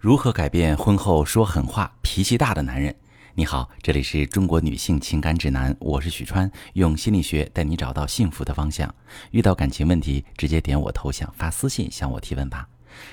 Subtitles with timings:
[0.00, 2.94] 如何改变婚后说狠话、脾气大的男人？
[3.34, 8.94] 你好，这里是中国女性情感指南，我是许川，用心理学带你找到幸福的方向。
[9.30, 12.66] 遇到感情问题，直接点我头像发私信向我提问吧。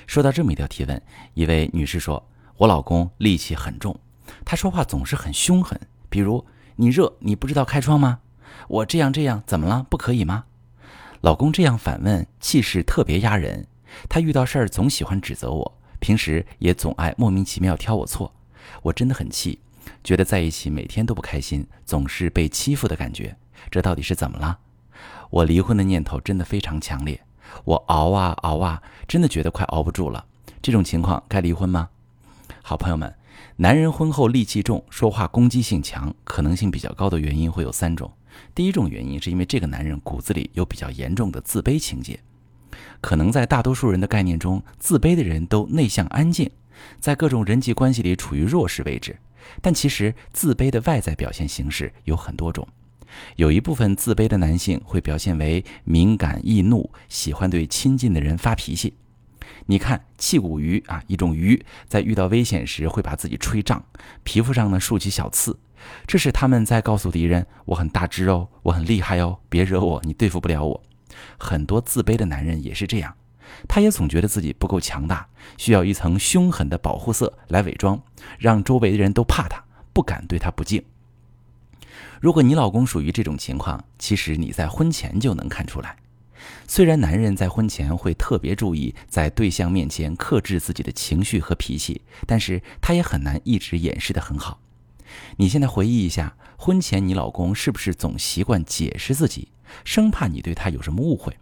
[0.06, 1.02] 收到这么一条提问，
[1.34, 3.94] 一位女士说：“我老公戾气很重，
[4.42, 5.78] 他说话总是很凶狠，
[6.08, 6.42] 比如
[6.76, 8.20] 你热，你不知道开窗吗？
[8.66, 9.84] 我这样这样怎么了？
[9.90, 10.44] 不可以吗？”
[11.20, 13.66] 老公这样反问，气势特别压人。
[14.08, 15.77] 他遇到事儿总喜欢指责我。
[16.00, 18.32] 平时也总爱莫名其妙挑我错，
[18.82, 19.58] 我真的很气，
[20.04, 23.36] 觉得在一起每天都不开心，总是被欺负的感觉。
[23.70, 24.58] 这到底是怎么了？
[25.30, 27.20] 我离婚的念头真的非常强烈，
[27.64, 30.24] 我熬啊熬啊，真的觉得快熬不住了。
[30.62, 31.90] 这种情况该离婚吗？
[32.62, 33.14] 好朋友们，
[33.56, 38.10] 男人婚后戾气重，说话攻击性强，可能性比较高的原因会有三种。
[38.54, 42.20] 第一种原因是因为这个男人骨子里有比较严重的自卑情结。
[43.00, 46.50] 可能在大多数人的概念中，自卑的人都内向安静，
[47.00, 49.16] 在各种人际关系里处于弱势位置。
[49.62, 52.66] 但其实，自卑的外在表现形式有很多种。
[53.36, 58.94] 有一部分自卑的男性会表现为敏感易怒，喜欢对亲近的人发脾气。
[59.64, 63.82] 你看，气骨鱼啊，一种鱼在遇到危险时会把自己吹胀，
[64.22, 65.58] 皮肤上呢竖起小刺，
[66.06, 70.82] 这是他们在告诉敌人：“我很大只哦，我很厉害哦，别惹我，你对付不了我。”
[71.38, 73.14] 很多自卑的男人也是这样，
[73.68, 78.00] 他也总觉得自己不够强大，需要一层凶狠的保护色来伪装，
[78.38, 80.82] 让周围的人都怕他，不敢对他不敬。
[82.20, 85.96] 如果你老公属于这种情况，其实你在婚前就能看出来。
[86.66, 94.60] 虽然男人在婚前会特别注意在对象面前克制自己的情绪和脾气，但是他也很难一直掩饰得很好。
[95.36, 99.48] 你现在回忆一下，婚前你老公是不是总习惯解释自己？
[99.84, 101.36] 生怕你对他有什么误会，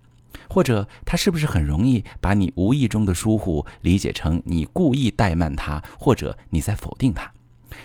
[0.49, 7.33] 或者他是不是很容易把你无意中的疏忽理解成你故意怠慢他，或者你在否定他？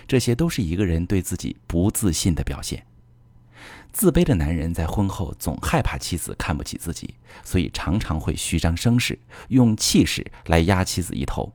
[0.08, 2.86] 这些都是一个人对自己不自信的表现。
[3.92, 11.52] 自卑的男人在婚后总害怕妻子看不起自己，所以常常会虚张声势，用气势来压妻子一头。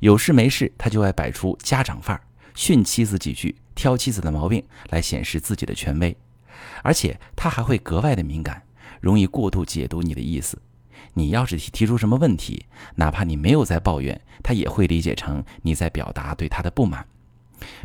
[0.00, 2.22] 有事没事，他就爱摆出家长范儿，
[2.54, 6.16] 训妻子几句，挑妻子的毛病来显示自己的权威。
[6.82, 8.62] 而且他还会格外的敏感，
[9.00, 10.60] 容易过度解读你的意思。
[11.14, 12.64] 你要是提提出什么问题，
[12.94, 17.06] 哪怕你没有在抱怨，他也会理解成你在表达对他的不满。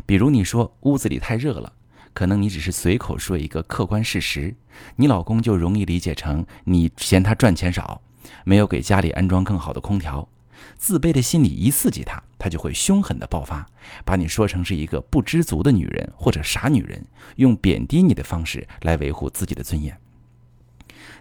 [0.06, 1.72] 比如你说屋子里太热了，
[2.14, 4.54] 可能你只是随口说一个客观事实，
[4.96, 8.00] 你老公就容易理解成你嫌他赚钱少，
[8.44, 10.26] 没有给家里安装更好的空调。
[10.76, 13.66] 自卑的心理一刺激他，他就会凶狠的爆发，
[14.04, 17.04] 把你说成是一个不知足的女人或者傻女人，
[17.36, 19.98] 用贬低你的方式来维护自己的尊严。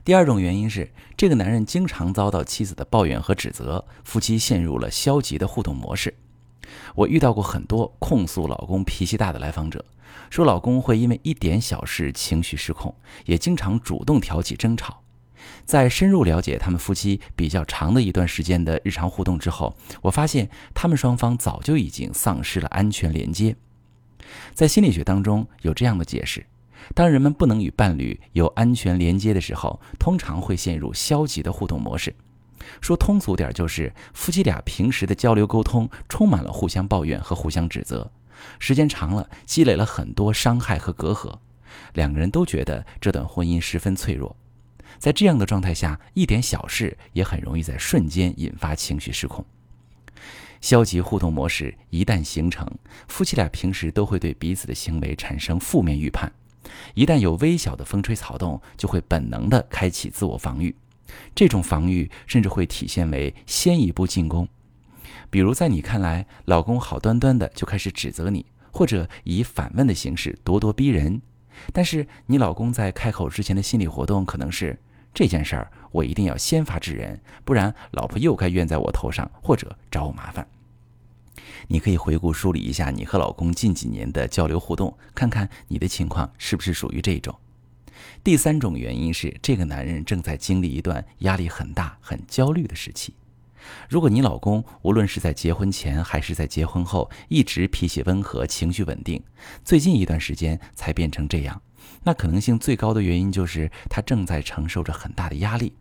[0.03, 6.13] 第二种原因是，这个男人经常遭到妻子的抱怨和指责，夫妻陷入了消极的互动模式。
[6.95, 9.83] 我遇到过很多控诉老公脾气大的来访者，
[10.29, 12.93] 说老公会因为一点小事情绪失控，
[13.25, 15.01] 也经常主动挑起争吵。
[15.65, 23.55] 在深入了解他们夫妻比较长的一段时间的日常互动之后，我发现他们双方早就已经丧失了安全连接。
[24.53, 26.45] 在心理学当中有这样的解释：
[26.93, 32.13] 当人们不能与伴侣有安全连接的时候，通常会陷入消极的互动模式。
[32.81, 38.11] 说通俗点，就是夫妻俩平时的交流沟通充满了互相抱怨和互相指责，
[38.59, 41.33] 时间长了积累了很多伤害和隔阂，
[41.93, 44.35] 两个人都觉得这段婚姻十分脆弱。
[44.97, 49.45] 在这样的状态下，一点小事也很容易在瞬间引发情绪失控。
[50.59, 52.67] 消极互动模式一旦形成，
[53.07, 56.31] 夫妻俩平时都会对彼此的行为产生负面预判，
[56.95, 60.75] 一旦有微小的风吹草动，就会本能的开启自我防御。
[61.35, 64.47] 这种防御甚至会体现为先一步进攻，
[65.29, 71.21] 比如在你看来，老公好端端的就开始指责你，或者以反问的形式咄咄逼人，
[71.73, 74.77] 但是你老公在开口之前的心理活动可能是。
[75.13, 80.47] 这件事儿我一定要先发制人，不然老婆又该怨在我头上，或者找我麻烦。
[81.67, 87.35] 你可以回顾梳理一下你和老公近几年的交流互动，看看你的情况是不是属于这种。
[88.23, 93.15] 第三种原因是，这个男人正在经历一段压力很大、很焦虑的时期。
[93.89, 99.23] 如果你老公无论是在结婚前还是在结婚后，一直脾气温和、情绪稳定，
[99.63, 101.61] 最近一段时间才变成这样。
[102.03, 105.73] 那可能性最高的原因就是他正在承受着很大的压力，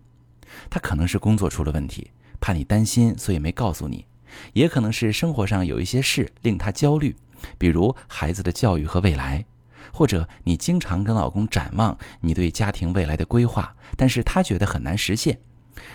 [0.71, 2.11] 他可能是工作出了问题，
[2.41, 4.07] 怕你担心，所以没告诉你；
[4.53, 7.15] 也可能是生活上有一些事令他焦虑，
[7.59, 9.45] 比如孩子的教育和未来，
[9.93, 15.39] 或者你经常跟老公展望你对家庭未来的规划，但是他觉得很难实现。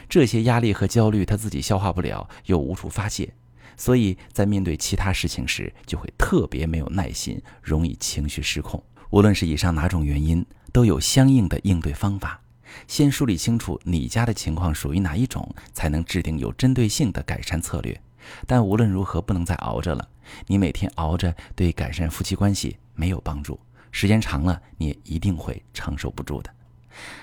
[0.10, 3.34] 这些压力和焦虑他自己消化不了，又无处发泄，
[3.76, 8.82] 所以在面对其他事情时，就会特别没有耐心，容易情绪失控。
[9.10, 12.40] 无论是以上哪种原因，都有相应的应对方法。
[12.88, 18.00] 先梳理清楚你家的情况属于哪一种，才能制定有针对性的改善策略。
[18.48, 20.08] 但无论如何，不能再熬着了。
[20.48, 23.60] 你每天熬着，对改善夫妻关系没有帮助。
[23.92, 26.50] 时间长了，你也一定会承受不住的。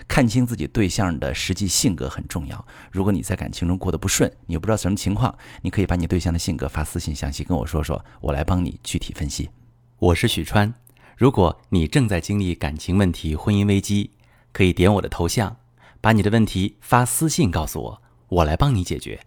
[0.06, 2.66] 看清自己对象的实际性格很重要。
[2.90, 9.50] 如果你在感情中过得不顺，你又不知道什么情况，你可以把你对象的性格发私信详细跟我说说，我来帮你具体分析。
[9.98, 10.72] 我是许川。
[11.16, 14.12] 如果你正在经历感情问题、婚姻危机，
[14.52, 15.56] 可以点我的头像，
[16.00, 19.20] 把你的问题发私信告诉我，我来帮你解决。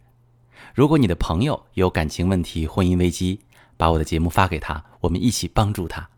[0.73, 3.41] 如果你的朋友有感情问题、婚姻危机，
[3.75, 6.09] 把我的节目发给他，我们一起帮助他。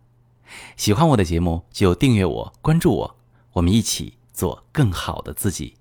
[0.77, 3.15] 喜欢我的节目就订阅我、关注我，
[3.53, 5.71] 我们一起做更好的自己。